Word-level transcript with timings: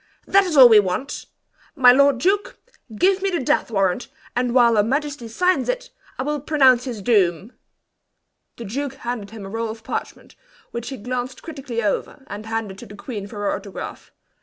"That 0.25 0.45
is 0.45 0.57
all 0.57 0.67
we 0.67 0.79
want! 0.79 1.27
My 1.75 1.91
lord 1.91 2.17
duke, 2.17 2.57
give 2.97 3.21
me 3.21 3.29
the 3.29 3.39
death 3.39 3.69
warrant, 3.69 4.07
and 4.35 4.51
while 4.55 4.75
her 4.75 4.81
majesty 4.81 5.27
signs 5.27 5.69
it, 5.69 5.91
I 6.17 6.23
will 6.23 6.39
pronounce 6.41 6.85
his 6.85 7.03
doom!" 7.03 7.53
The 8.57 8.65
duke 8.65 8.95
handed 8.95 9.29
him 9.29 9.45
a 9.45 9.49
roll 9.49 9.69
of 9.69 9.83
parchment, 9.83 10.33
which 10.71 10.89
he 10.89 10.97
glanced 10.97 11.43
critically 11.43 11.83
over, 11.83 12.23
and 12.25 12.47
handed 12.47 12.79
to 12.79 12.87
the 12.87 12.95
queen 12.95 13.27
for 13.27 13.35
her 13.41 13.51
autograph. 13.53 14.09